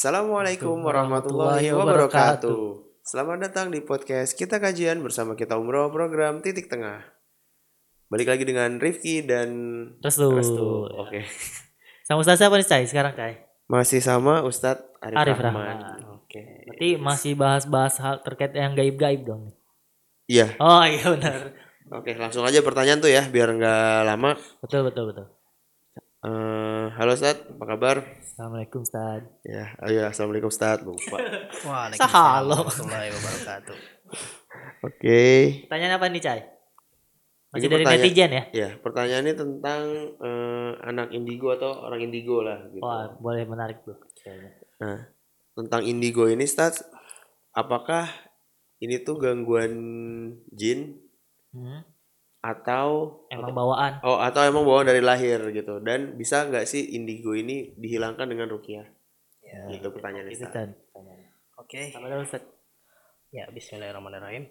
Assalamualaikum 0.00 0.80
warahmatullahi 0.80 1.76
wabarakatuh. 1.76 2.88
Selamat 3.04 3.36
datang 3.44 3.68
di 3.68 3.84
podcast 3.84 4.32
Kita 4.32 4.56
Kajian 4.56 4.96
bersama 5.04 5.36
kita 5.36 5.60
umroh 5.60 5.92
program 5.92 6.40
Titik 6.40 6.72
Tengah. 6.72 7.04
Balik 8.08 8.32
lagi 8.32 8.48
dengan 8.48 8.80
Rifki 8.80 9.20
dan 9.20 9.52
Restu. 10.00 10.32
Restu. 10.32 10.88
Oke. 11.04 11.28
Sama 12.08 12.24
Ustaz 12.24 12.40
siapa 12.40 12.56
nih 12.56 12.64
Cai 12.64 12.88
sekarang 12.88 13.12
Cai? 13.12 13.44
Masih 13.68 14.00
sama 14.00 14.40
Ustadz 14.40 14.88
Arif, 15.04 15.20
Arif 15.20 15.36
Rahman. 15.36 15.68
Rahman. 15.68 16.00
Oke. 16.16 16.64
Berarti 16.64 16.88
masih 16.96 17.36
bahas-bahas 17.36 18.00
hal 18.00 18.24
terkait 18.24 18.56
yang 18.56 18.72
gaib-gaib 18.72 19.28
dong. 19.28 19.52
Iya. 20.24 20.56
Oh 20.64 20.80
iya 20.80 21.12
benar. 21.12 21.52
Oke, 21.92 22.16
langsung 22.16 22.48
aja 22.48 22.64
pertanyaan 22.64 23.04
tuh 23.04 23.12
ya 23.12 23.28
biar 23.28 23.52
nggak 23.52 24.08
lama. 24.08 24.32
Betul 24.64 24.88
betul 24.88 25.12
betul. 25.12 25.28
Eh, 26.20 26.86
halo 27.00 27.16
Ustadz, 27.16 27.48
apa 27.48 27.64
kabar? 27.64 28.04
Assalamualaikum 28.20 28.84
Ustaz. 28.84 29.24
Ya, 29.40 29.72
oh 29.80 29.88
iya, 29.88 30.12
assalamualaikum 30.12 30.52
Ustadz. 30.52 30.84
Lupa. 30.84 31.16
Sahalo. 31.96 32.60
warahmatullahi 32.60 33.08
wabarakatuh. 33.08 33.76
Oke. 34.84 35.20
Pertanyaan 35.64 35.96
apa 35.96 36.12
nih 36.12 36.20
Cai? 36.20 36.44
Masih 37.56 37.64
Ini 37.64 37.72
dari 37.72 37.84
netizen 37.88 38.30
ya? 38.36 38.44
Ya, 38.52 38.70
pertanyaannya 38.84 39.32
tentang 39.32 39.82
eh, 40.20 40.72
anak 40.84 41.08
indigo 41.16 41.56
atau 41.56 41.88
orang 41.88 42.04
indigo 42.04 42.44
lah 42.44 42.68
gitu. 42.68 42.84
Wah 42.84 43.16
boleh 43.16 43.48
menarik 43.48 43.80
tuh. 43.80 43.96
kayaknya. 44.20 44.60
Nah, 44.76 45.08
tentang 45.56 45.88
indigo 45.88 46.28
ini 46.28 46.44
Stats, 46.44 46.84
apakah 47.56 48.12
ini 48.76 49.00
tuh 49.00 49.16
gangguan 49.16 49.72
jin 50.52 51.00
Hmm, 51.50 51.82
atau 52.40 53.20
Emang 53.28 53.52
bawaan. 53.52 54.00
oh 54.00 54.16
atau 54.16 54.40
emang 54.48 54.64
bawaan 54.64 54.88
dari 54.88 55.04
lahir 55.04 55.44
gitu 55.52 55.76
dan 55.84 56.16
bisa 56.16 56.48
nggak 56.48 56.64
sih 56.64 56.96
indigo 56.96 57.36
ini 57.36 57.76
dihilangkan 57.76 58.24
dengan 58.24 58.48
rukiah? 58.48 58.88
Ya. 59.44 59.68
Itu 59.68 59.92
Stats. 59.92 60.54
Chan. 60.54 60.70
pertanyaannya. 60.72 61.30
Oke. 61.60 61.80
Ustaz. 62.24 62.42
Ya, 63.30 63.44
bismillahirrahmanirrahim. 63.52 64.48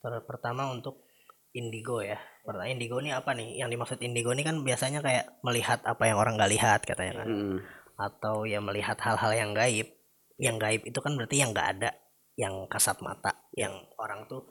Per- 0.00 0.24
Pertama 0.24 0.70
untuk 0.70 1.04
indigo 1.52 2.00
ya. 2.00 2.16
Pertanyaan 2.46 2.78
indigo 2.78 3.02
ini 3.02 3.10
apa 3.10 3.34
nih? 3.34 3.58
Yang 3.60 3.68
dimaksud 3.76 3.98
indigo 4.00 4.30
ini 4.32 4.46
kan 4.46 4.62
biasanya 4.62 5.02
kayak 5.02 5.42
melihat 5.42 5.82
apa 5.84 6.06
yang 6.06 6.16
orang 6.16 6.38
nggak 6.38 6.52
lihat 6.54 6.80
katanya 6.86 7.24
kan. 7.24 7.28
Mm-mm. 7.28 7.58
Atau 7.98 8.48
ya 8.48 8.62
melihat 8.62 8.96
hal-hal 9.02 9.32
yang 9.34 9.50
gaib. 9.52 9.88
Yang 10.40 10.56
gaib 10.56 10.82
itu 10.88 10.98
kan 11.04 11.12
berarti 11.18 11.36
yang 11.36 11.52
nggak 11.52 11.68
ada, 11.76 11.90
yang 12.38 12.64
kasat 12.72 12.96
mata, 13.04 13.36
yang 13.52 13.76
orang 14.00 14.24
tuh 14.24 14.48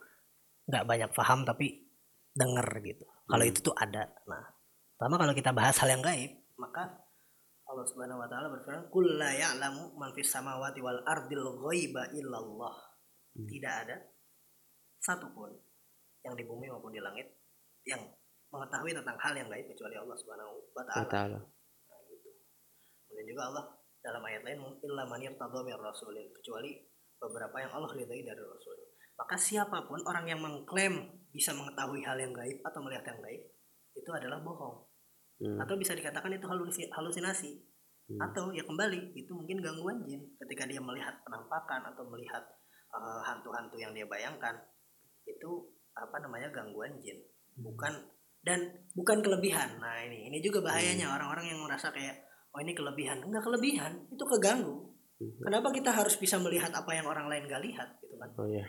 nggak 0.70 0.86
banyak 0.86 1.10
paham 1.18 1.42
tapi 1.44 1.90
denger 2.38 2.68
gitu. 2.86 3.06
Kalau 3.26 3.44
Hmm. 3.44 3.52
itu 3.52 3.60
tuh 3.66 3.76
ada. 3.76 4.06
Nah, 4.30 4.46
pertama 4.96 5.16
kalau 5.18 5.34
kita 5.34 5.52
bahas 5.52 5.76
hal 5.82 5.90
yang 5.90 6.06
gaib, 6.06 6.32
maka 6.62 6.86
Allah 7.70 7.86
Subhanahu 7.86 8.22
wa 8.22 8.30
taala 8.30 8.50
berfirman, 8.50 8.90
"Qul 8.90 9.18
la 9.18 9.30
ya'lamu 9.34 9.98
man 9.98 10.10
fis 10.14 10.30
samawati 10.30 10.82
wal 10.82 11.02
ardil 11.06 11.46
ghaiba 11.62 12.10
illallah." 12.14 12.76
Tidak 13.40 13.74
ada 13.86 13.96
satupun 15.00 15.54
yang 16.26 16.34
di 16.36 16.44
bumi 16.44 16.68
maupun 16.68 16.92
di 16.92 17.00
langit 17.00 17.30
yang 17.86 18.02
mengetahui 18.50 18.92
tentang 18.92 19.18
hal 19.22 19.34
yang 19.38 19.48
gaib 19.48 19.70
kecuali 19.70 19.96
Allah 19.96 20.18
Subhanahu 20.18 20.54
wa 20.74 20.84
taala. 20.86 21.38
Nah, 21.38 22.00
gitu. 22.10 22.30
Kemudian 23.06 23.26
juga 23.30 23.42
Allah 23.54 23.66
dalam 24.02 24.22
ayat 24.26 24.42
lain 24.44 24.60
illa 24.82 25.04
man 25.06 25.22
yartadha 25.22 25.60
mir 25.62 25.78
rasulin 25.78 26.28
kecuali 26.34 26.74
beberapa 27.22 27.56
yang 27.62 27.72
Allah 27.78 27.92
ridhai 27.94 28.22
dari 28.26 28.42
rasul. 28.42 28.89
Maka 29.20 29.36
siapa 29.36 29.84
pun 29.84 30.00
orang 30.08 30.24
yang 30.32 30.40
mengklaim 30.40 31.04
bisa 31.36 31.52
mengetahui 31.52 32.00
hal 32.08 32.16
yang 32.16 32.32
gaib 32.32 32.64
atau 32.64 32.80
melihat 32.80 33.04
yang 33.12 33.20
gaib 33.20 33.44
itu 33.94 34.10
adalah 34.16 34.40
bohong. 34.40 34.88
Hmm. 35.40 35.56
atau 35.56 35.80
bisa 35.80 35.96
dikatakan 35.96 36.36
itu 36.36 36.44
halusi- 36.52 36.92
halusinasi. 36.92 37.64
Hmm. 38.10 38.20
atau 38.20 38.50
ya 38.52 38.66
kembali 38.66 39.14
itu 39.16 39.32
mungkin 39.32 39.62
gangguan 39.62 40.02
jin. 40.04 40.20
Ketika 40.36 40.66
dia 40.66 40.82
melihat 40.82 41.14
penampakan 41.24 41.86
atau 41.94 42.04
melihat 42.10 42.42
uh, 42.90 43.22
hantu-hantu 43.22 43.78
yang 43.78 43.94
dia 43.94 44.04
bayangkan 44.10 44.58
itu 45.30 45.70
apa 45.94 46.18
namanya 46.20 46.50
gangguan 46.50 46.98
jin. 47.00 47.22
Bukan 47.56 47.94
dan 48.42 48.60
bukan 48.98 49.22
kelebihan. 49.22 49.78
Nah 49.78 50.02
ini 50.04 50.28
ini 50.28 50.42
juga 50.42 50.66
bahayanya. 50.66 51.06
Orang-orang 51.06 51.54
yang 51.54 51.62
merasa 51.62 51.94
kayak 51.94 52.18
oh 52.50 52.60
ini 52.60 52.74
kelebihan. 52.74 53.22
Enggak 53.22 53.46
kelebihan 53.46 53.94
itu 54.10 54.24
keganggu. 54.26 54.90
Mhm. 55.20 55.52
kenapa 55.52 55.68
kita 55.76 55.92
harus 55.92 56.16
bisa 56.16 56.40
melihat 56.40 56.72
apa 56.72 56.96
yang 56.96 57.04
orang 57.04 57.28
lain 57.28 57.44
gak 57.44 57.60
lihat 57.60 57.92
gitu 58.00 58.16
kan? 58.16 58.32
Oh 58.40 58.48
ya. 58.48 58.64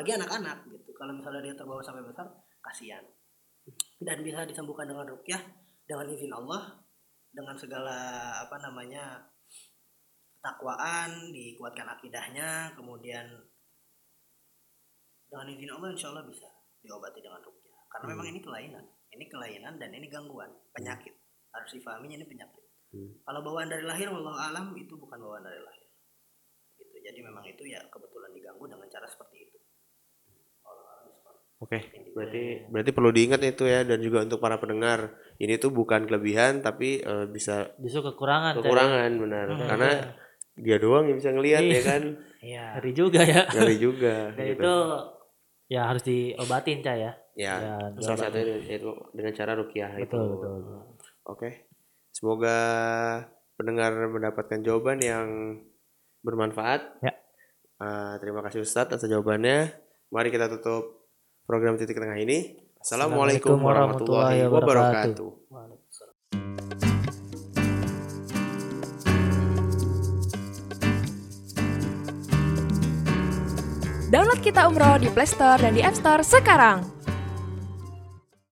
Apalagi 0.00 0.16
anak-anak 0.16 0.64
gitu. 0.72 0.96
Kalau 0.96 1.12
misalnya 1.12 1.44
dia 1.44 1.52
terbawa 1.52 1.84
sampai 1.84 2.00
besar 2.00 2.24
kasihan. 2.64 3.04
Dan 4.00 4.24
bisa 4.24 4.48
disembuhkan 4.48 4.88
dengan 4.88 5.04
rukyah 5.04 5.44
dengan 5.84 6.08
izin 6.08 6.32
Allah 6.32 6.80
dengan 7.28 7.52
segala 7.52 8.32
apa 8.40 8.56
namanya 8.64 9.20
takwaan 10.40 11.28
dikuatkan 11.36 11.84
akidahnya 11.84 12.72
kemudian 12.72 13.28
dengan 15.28 15.46
izin 15.52 15.68
Allah 15.68 15.92
insya 15.92 16.08
Allah 16.16 16.24
bisa 16.24 16.48
diobati 16.80 17.20
dengan 17.20 17.44
rukyah. 17.44 17.80
Karena 17.92 18.04
Hmm. 18.08 18.12
memang 18.16 18.26
ini 18.32 18.40
kelainan. 18.40 18.84
Ini 19.12 19.24
kelainan 19.28 19.76
dan 19.76 19.92
ini 19.92 20.08
gangguan 20.08 20.48
penyakit. 20.72 21.12
Harus 21.52 21.76
difahaminya 21.76 22.24
ini 22.24 22.24
penyakit. 22.24 22.56
Hmm. 22.90 23.06
kalau 23.22 23.38
bawaan 23.46 23.70
dari 23.70 23.86
lahir 23.86 24.10
Allah 24.10 24.50
alam 24.50 24.74
itu 24.74 24.96
bukan 24.96 25.20
bawaan 25.20 25.44
dari 25.44 25.60
lahir. 25.60 25.86
Gitu. 26.74 26.96
Jadi 27.04 27.20
memang 27.20 27.44
itu 27.44 27.62
ya 27.68 27.78
kebetulan 27.86 28.34
diganggu 28.34 28.64
dengan 28.66 28.88
cara 28.90 29.06
seperti 29.06 29.46
itu 29.46 29.60
Allah 30.70 30.86
alam 30.96 31.08
seperti 31.10 31.42
Oke, 31.70 31.86
berarti 32.12 32.42
berarti 32.66 32.90
perlu 32.90 33.10
diingat 33.10 33.38
itu 33.40 33.62
ya 33.62 33.86
dan 33.86 34.02
juga 34.02 34.26
untuk 34.26 34.42
para 34.42 34.58
pendengar 34.58 35.06
ini 35.38 35.54
tuh 35.54 35.70
bukan 35.70 36.02
kelebihan 36.02 36.58
tapi 36.60 36.98
eh, 36.98 37.26
bisa 37.26 37.78
Justru 37.78 38.02
kekurangan. 38.04 38.58
Kekurangan 38.58 39.10
benar 39.16 39.46
Hmm. 39.48 39.68
karena 39.68 39.90
dia 40.52 40.76
doang 40.76 41.06
yang 41.06 41.16
bisa 41.16 41.30
ngelihat 41.30 41.62
ya 41.62 41.70
Iya. 41.70 41.82
kan 41.84 42.02
Iya. 42.40 42.64
Ngeri 42.74 42.92
juga 42.92 43.20
ya. 43.22 43.42
ngeri 43.48 43.76
juga 43.78 44.14
Dan 44.34 44.46
gitu. 44.48 44.58
itu 44.58 44.74
ya 45.68 45.82
harus 45.86 46.02
diobatin 46.02 46.78
Cai 46.80 46.98
ya. 46.98 47.12
ya, 47.32 47.54
Ya, 47.56 47.74
salah 48.02 48.18
satu 48.20 48.36
itu 48.42 48.90
dengan 49.12 49.32
cara 49.32 49.52
rukiah 49.54 49.92
itu 49.94 50.10
Betul 50.10 50.26
betul. 50.34 50.54
oke 51.24 51.48
semoga 52.10 52.56
pendengar 53.54 53.94
mendapatkan 54.04 54.58
jawaban 54.58 54.98
yang 54.98 55.28
bermanfaat 56.20 56.98
Ya. 57.00 57.14
Eh, 57.78 58.14
terima 58.18 58.42
kasih 58.42 58.60
Ustadz 58.60 58.92
atas 58.92 59.06
jawabannya 59.06 59.70
mari 60.08 60.28
kita 60.28 60.50
tutup 60.50 60.99
program 61.50 61.74
titik 61.74 61.98
tengah 61.98 62.14
ini 62.14 62.62
Assalamualaikum 62.78 63.58
Assalamualaikum 63.58 63.58
warahmatullahi 63.58 64.38
warahmatullahi 64.46 64.54
wabarakatuh. 64.54 65.30
wabarakatuh 65.50 66.38
Download 74.10 74.42
Kita 74.42 74.66
Umroh 74.66 74.98
di 74.98 75.06
Play 75.10 75.26
Store 75.26 75.58
dan 75.62 75.70
di 75.70 75.86
App 75.86 75.94
Store 75.94 76.26
sekarang. 76.26 76.99